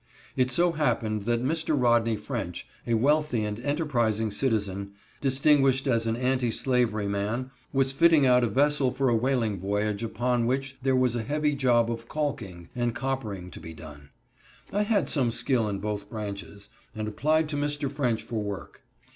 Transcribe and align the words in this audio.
It 0.35 0.49
so 0.49 0.71
happened 0.71 1.25
that 1.25 1.43
Mr. 1.45 1.79
Rodney 1.79 2.15
French, 2.15 2.65
a 2.87 2.95
wealthy 2.95 3.43
and 3.45 3.59
enterprising 3.59 4.31
citizen, 4.31 4.93
distinguished 5.21 5.85
as 5.85 6.07
an 6.07 6.15
anti 6.15 6.49
slavery 6.49 7.07
man, 7.07 7.51
was 7.71 7.91
fitting 7.91 8.25
out 8.25 8.43
a 8.43 8.47
vessel 8.47 8.89
for 8.89 9.09
a 9.09 9.15
whaling 9.15 9.59
voyage, 9.59 10.01
upon 10.01 10.47
which 10.47 10.75
there 10.81 10.95
was 10.95 11.15
a 11.15 11.21
heavy 11.21 11.53
job 11.53 11.91
of 11.91 12.07
calking 12.07 12.69
and 12.75 12.95
coppering 12.95 13.51
to 13.51 13.59
be 13.59 13.75
done. 13.75 14.09
I 14.73 14.81
had 14.81 15.07
some 15.07 15.29
skill 15.29 15.69
in 15.69 15.77
both 15.77 16.09
branches, 16.09 16.69
and 16.95 17.07
applied 17.07 17.47
to 17.49 17.55
Mr. 17.55 17.91
French 17.91 18.23
for 18.23 18.41
work. 18.41 18.81